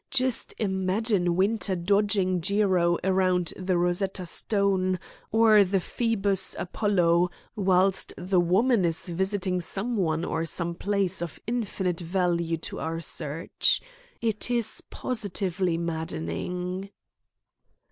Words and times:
Just 0.09 0.55
imagine 0.57 1.35
Winter 1.35 1.75
dodging 1.75 2.41
Jiro 2.41 2.97
around 3.03 3.53
the 3.55 3.77
Rosetta 3.77 4.25
Stone 4.25 4.97
or 5.31 5.63
the 5.63 5.79
Phoebus 5.79 6.55
Apollo, 6.57 7.29
whilst 7.55 8.11
the 8.17 8.39
woman 8.39 8.83
is 8.83 9.09
visiting 9.09 9.59
some 9.61 9.95
one 9.97 10.25
or 10.25 10.43
some 10.43 10.73
place 10.73 11.21
of 11.21 11.39
infinite 11.45 11.99
value 11.99 12.57
to 12.57 12.79
our 12.79 12.99
search. 12.99 13.79
It 14.23 14.49
is 14.49 14.81
positively 14.89 15.77
maddening." 15.77 16.89